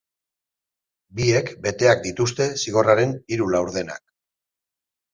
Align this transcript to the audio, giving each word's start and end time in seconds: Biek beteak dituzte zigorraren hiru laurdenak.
Biek 1.19 1.51
beteak 1.67 2.03
dituzte 2.07 2.49
zigorraren 2.65 3.17
hiru 3.37 3.55
laurdenak. 3.57 4.07